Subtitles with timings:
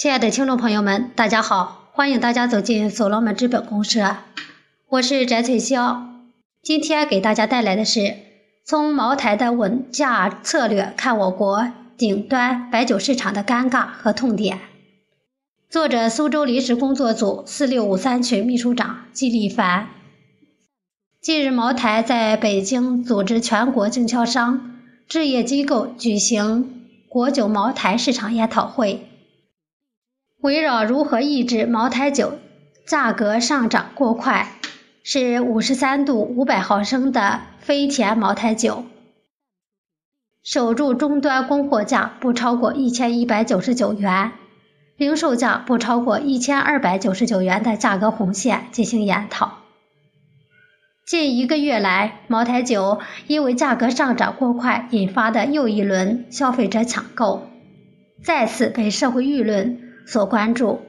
[0.00, 4.16] 亲爱的听众朋友们，大家好，欢迎大家走进所罗门资本公社，
[4.88, 6.04] 我是翟翠霄。
[6.62, 8.16] 今天给大家带来的是
[8.64, 14.60] 从茅台的稳价策略看我国顶端白酒市场的尴尬和痛点。
[15.68, 19.88] 作者：苏州临时工作组四六五三群秘书长季立凡。
[21.20, 29.06] 近日，茅台在北京组织全国经销商、置业机构举行国酒茅台市场研讨会。
[30.40, 32.38] 围绕如何抑制茅台酒
[32.86, 34.52] 价格上涨过快，
[35.02, 38.84] 是五十三度五百毫升的飞天茅台酒，
[40.42, 44.32] 守住终端供货价不超过一千一百九十九元，
[44.96, 49.58] 零售价不超过一千二百九十九元的价格红线进行研讨。
[51.06, 57.46] 近一个月来，茅台酒因为价格上涨过快引发的又一轮消费者抢购，
[58.24, 59.89] 再次被社会舆论。
[60.10, 60.80] 所关注，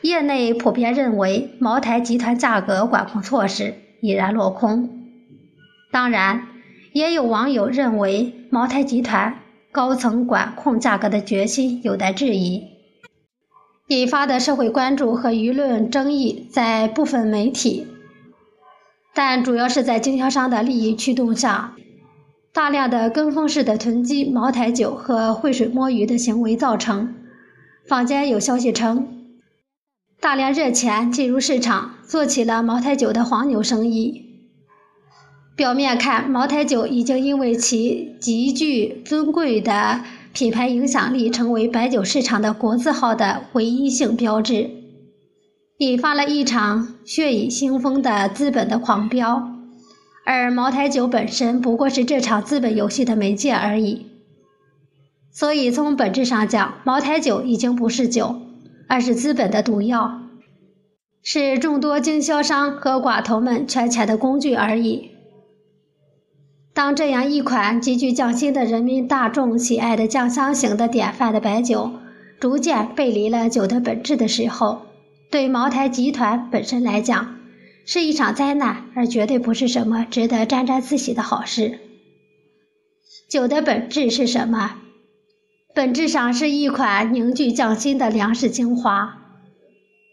[0.00, 4.88] 业内普遍认为茅台集团价格管控措施已然落空。
[5.92, 6.46] 当然，
[6.94, 12.62] 也有网友认为茅台集团高层管控价格的决心有待质疑。
[13.88, 17.86] 引发的社会关注和舆论争议在部分媒体，
[19.12, 21.74] 但主要是在经销商的利益驱动下，
[22.54, 27.16] 大量的跟风式的囤积茅台酒和浑水摸鱼的行为造成。
[27.90, 29.08] 坊间有消息称，
[30.20, 34.46] 大量热钱进入市场，做起了茅台酒的黄牛生意。
[35.56, 44.70] 表面看，茅台酒已经因为其极具尊贵的品牌影响力，成为白酒市场的国字号的唯一性标志，
[45.78, 49.50] 引发了一场血雨腥风的资本的狂飙。
[50.24, 54.06] 而茅台酒本身不过是这场资本游戏的媒介而已。
[55.32, 58.40] 所以，从本质上讲，茅台酒已经不是酒，
[58.88, 60.22] 而是资本的毒药，
[61.22, 65.10] 是众多经销商和寡头们圈钱的工具而已。
[66.72, 71.92] 当这样一款极具匠心的人民大众喜爱的酱香型的典范的白酒，
[72.40, 74.82] 逐渐背离了酒的本质的时候，
[75.30, 77.36] 对茅台集团本身来讲，
[77.86, 81.78] 是一场灾难，而绝对不是什么值得沾沾自喜的好事。
[83.28, 84.76] 酒的本质是什么？
[85.72, 89.18] 本质上是一款凝聚匠心的粮食精华。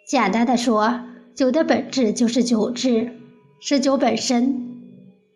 [0.07, 1.01] 简单的说，
[1.33, 3.13] 酒的本质就是酒质，
[3.59, 4.67] 是酒本身。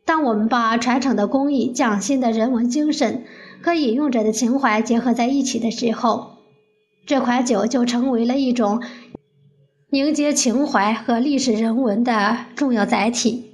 [0.05, 3.23] 当我们把传承的工艺、匠心的人文精神
[3.63, 6.37] 和饮用者的情怀结合在一起的时候，
[7.07, 8.83] 这款酒就成为了一种
[9.89, 13.49] 凝结情怀和历史人文的重要载体。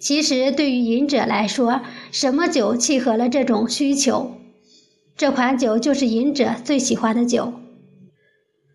[0.00, 4.32] 其实，对于饮者来说，什么酒契合了这种需求？
[5.18, 7.52] 这款酒就是饮者最喜欢的酒。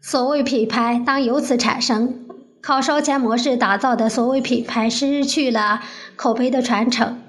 [0.01, 2.25] 所谓品牌，当由此产生，
[2.61, 5.79] 靠烧钱模式打造的所谓品牌，失去了
[6.17, 7.21] 口碑的传承，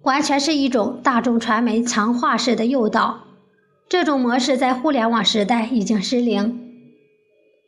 [0.00, 3.24] 完全是一种大众传媒强化式的诱导。
[3.86, 6.58] 这种模式在互联网时代已经失灵。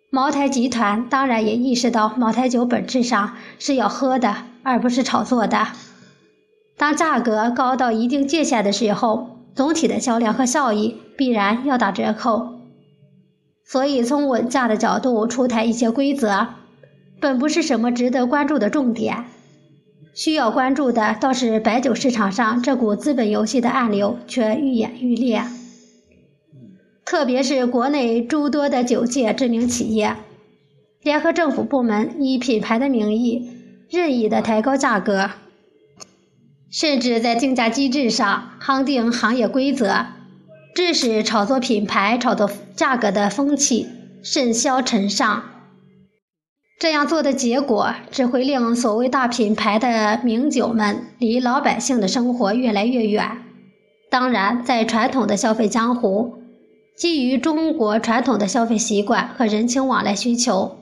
[0.08, 5.68] 茅台集团当然也意识到，茅台酒本质上是要喝的，而不是炒作的。
[6.78, 12.60] 当价格高到一定界限的时候，总体的销量和效益必然要打折扣，
[13.64, 16.48] 所以从稳价的角度出台一些规则，
[17.20, 19.26] 本不是什么值得关注的重点。
[20.14, 25.42] 需要关注的倒是白酒市场上这股资本游戏的暗流却愈演愈烈，
[27.04, 30.16] 特别是国内诸多的酒界知名企业，
[31.02, 33.50] 联合政府部门以品牌的名义
[33.90, 35.30] 任意的抬高价格。
[36.72, 40.06] 甚至在定价机制上夯定行业规则，
[40.74, 43.86] 致使炒作品牌、炒作价格的风气
[44.22, 45.44] 甚嚣尘上。
[46.80, 53.42] 这样做的结果，只会令所谓大品牌的名酒们离老百姓的生活越来越远。
[54.10, 56.38] 当然，在传统的消费江湖，
[56.96, 60.78] 基于中国传统的消费习惯和人情往来需求，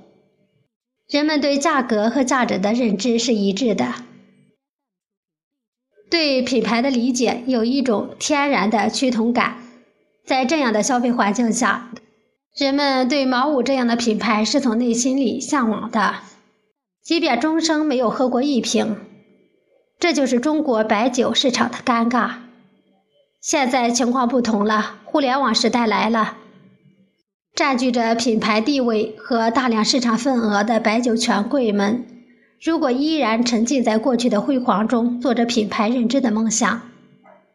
[1.08, 3.92] 人们对价格和价值的认知是一致的。
[6.10, 9.58] 对品牌的理解有一种天然的趋同感，
[10.26, 11.92] 在这样的消费环境下，
[12.56, 16.16] 人们对茅五这样的品牌是从内心里向往的，
[17.04, 18.96] 即便终生没有喝过一瓶。
[20.00, 22.30] 这就是中国白酒市场的尴尬。
[23.40, 26.38] 现在情况不同了，互联网时代来了，
[27.54, 32.04] 占据着品牌地位和大量市场份额的白酒权贵们。
[32.62, 36.82] 如果依然沉浸在过去的辉煌中，做着品牌认知的梦想，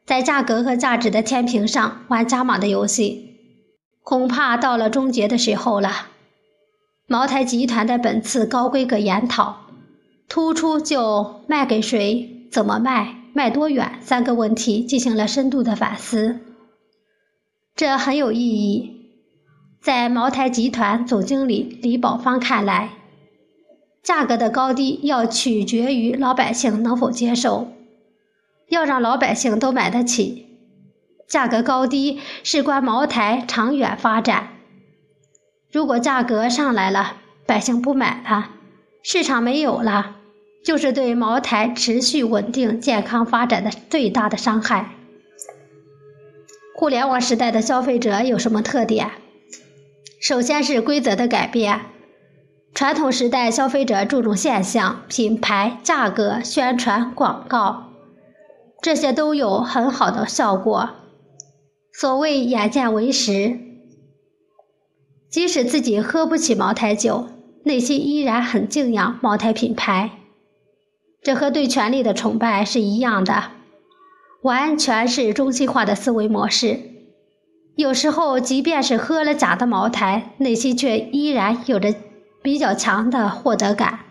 [0.03, 3.35] 在价格和价值的天平上玩加码的游戏，
[4.01, 6.07] 恐怕到了终结的时候了。
[7.05, 9.67] 茅台集团的本次高规格研讨，
[10.27, 16.39] 突出就卖给谁、怎么卖、卖多远三个问题进行了深度的反思，
[17.75, 18.91] 这很有意义。
[19.79, 22.89] 在茅台集团总经理李宝芳看来，
[24.05, 27.71] 价格的高低要取决于老百姓能否接受，
[28.69, 30.45] 要让老百姓都买得起。
[31.27, 34.49] 价格高低事关茅台长远发展。
[35.71, 37.17] 如果价格上来了，
[37.47, 38.51] 百姓不买了，
[39.01, 40.17] 市场没有了，
[40.63, 44.91] 就是对茅台持续稳定健康发展的最大的伤害。
[46.75, 49.09] 互联网时代的消费者有什么特点？
[50.21, 51.81] 首先是规则的改变。
[52.75, 57.85] 传统时代消费者注重现象、品牌、价格、宣传、广告，
[58.81, 60.89] 这些都有很好的效果。
[61.93, 63.57] 所谓眼见为实，
[65.29, 67.29] 即使自己喝不起茅台酒，
[67.63, 70.09] 内心依然很敬仰茅台品牌。
[71.23, 73.51] 这和对权力的崇拜是一样的，
[74.41, 76.81] 完全是中心化的思维模式。
[77.77, 81.95] 有时候，即便是喝了假的茅台，内心却依然有着
[82.45, 84.01] 比较强的获得感。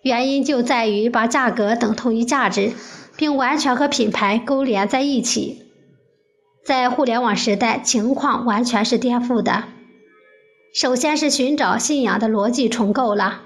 [0.00, 2.72] 原因就在于把价格等同于价值，
[3.16, 5.66] 并完全和品牌勾连在一起。
[6.64, 9.64] 在互联网时代，情况完全是颠覆的。
[10.72, 13.42] 首先是寻找信仰的逻辑重构了。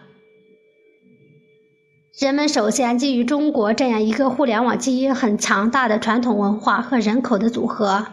[2.20, 8.08] 人们首先基于中国这样一个互联网基因很强大的传统文化和人口的组合，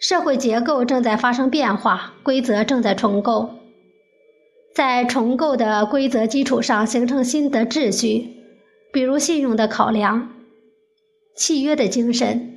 [0.00, 3.50] 社会结构正在发生变化，规则正在重构，
[4.74, 8.28] 在重构的规则基础上形成新的秩序，
[8.92, 10.30] 比如信用的考量、
[11.36, 12.54] 契约的精神。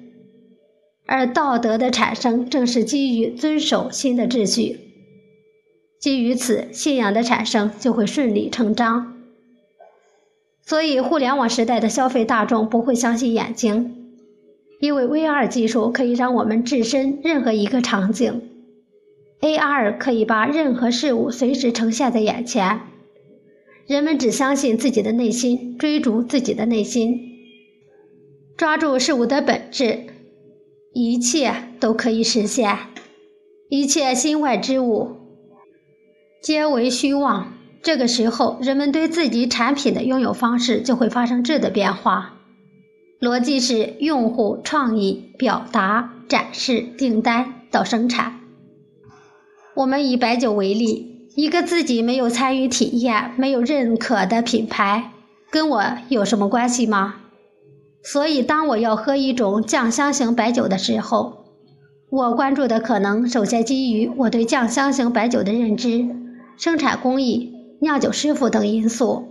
[1.08, 4.80] 而道德的产生正是基于遵守新的秩序，
[6.00, 9.18] 基于此，信仰的产生就会顺理成章。
[10.64, 14.01] 所以，互联网时代的消费大众不会相信眼睛，
[14.82, 18.50] 因为 VR 技术可以让我们置身任何一个场景
[19.40, 22.82] ，AR 可以把任何事物随时呈现在眼前。
[23.86, 27.20] 人们只相信自己的内心，追逐自己的内心，
[28.58, 30.08] 抓住事物的本质。
[30.94, 32.76] 一切都可以实现，
[33.70, 35.18] 一切心外之物
[36.42, 37.54] 皆为虚妄。
[37.84, 42.41] 这个时候，人们对自己产品的拥有方式就会发生质的变化。
[43.22, 48.40] 逻辑是用户创意、表达、展示、订单到生产。
[49.76, 55.12] 我们以白酒为例，一个自己没有参与体验、没有认可的品牌，
[55.52, 57.18] 跟我有什么关系吗？
[58.02, 61.46] 所以，当我要喝一种酱香型白酒的时候，
[62.10, 66.08] 我关注的可能首先基于我对酱香型白酒的认知、
[66.58, 69.28] 生产工艺、酿酒师傅等因素。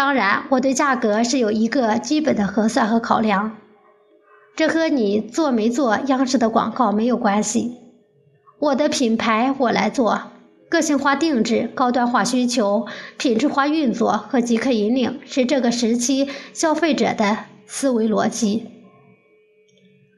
[0.00, 3.58] 当然，我对价格是有一个基本的核算和考量，
[4.56, 7.76] 这和你做没做央视的广告没有关系。
[8.58, 10.22] 我的品牌我来做，
[10.70, 12.86] 个性化定制、高端化需求、
[13.18, 17.40] 品质化运作和即刻引领是这个时期消费者的。
[17.66, 18.68] 思维逻辑，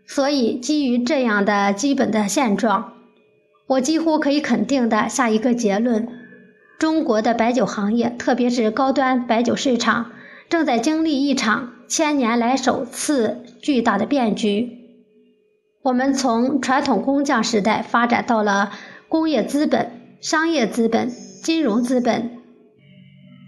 [0.07, 2.93] 所以基于这样的基本的现状，
[3.67, 6.09] 我几乎可以肯定的下一个结论：
[6.83, 10.11] 中国的白酒行业，特别是高端白酒市场，
[10.49, 14.69] 正在经历一场千年来首次巨大的变局。
[15.85, 18.73] 我们从传统工匠时代发展到了
[19.09, 21.09] 工业资本、商业资本、
[21.45, 22.39] 金融资本、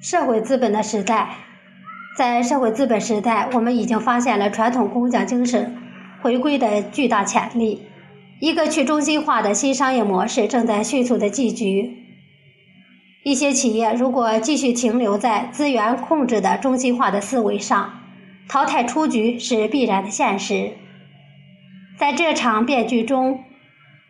[0.00, 1.38] 社会资本的时代。
[2.16, 5.76] 在社会资本时代，我们已经发现了传统工匠精神
[6.22, 7.82] 回归的巨大潜力。
[8.40, 12.03] 一个去中心化的新商业模式正在迅速的聚局。
[13.24, 18.00] 一些企业如果继续停留在资源控制的中心化的思维上，
[18.50, 20.72] 淘汰出局是必然的现实。
[21.98, 23.44] 在这场变局中，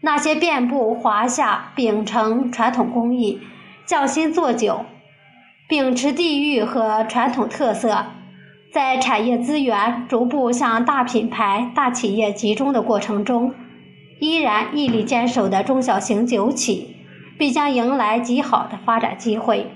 [0.00, 3.40] 那些遍布华夏、秉承传统工艺、
[3.87, 4.85] 匠心做酒。
[5.68, 8.06] 秉持地域和传统特色，
[8.73, 13.54] 在产业资源逐步向大品牌、大企业集中的过程中，
[14.18, 16.97] 依然屹立坚守的中小型酒企，
[17.38, 19.71] 必将迎来极好的发展机会。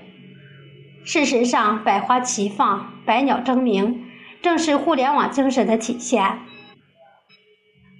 [1.03, 4.03] 事实上，百花齐放、百鸟争鸣，
[4.41, 6.39] 正是互联网精神的体现。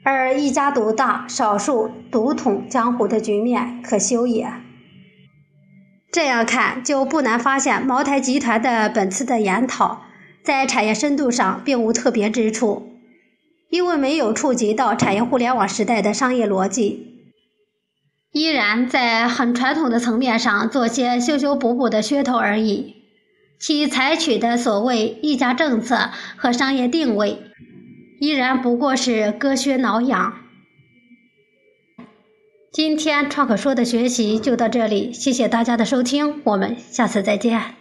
[0.04, 4.52] 而一家独大、少数独统江湖的局面，可休也。
[6.12, 10.02] 这样看，就不难发现，茅台集团的本次的研讨，
[10.44, 12.88] 在产业深度上并无特别之处。
[13.70, 17.19] 因为没有触及到产业互联网时代的商业逻辑，
[18.32, 22.96] 依然在很传统的层面上做些修修补补的噱头而已。
[23.60, 27.40] 其采取的所谓溢价政策和商业定位，
[28.20, 30.36] 依然不过是割靴挠痒。
[32.72, 37.79] 今天创可说的学习就到这里，谢谢大家的收听，我们下次再见。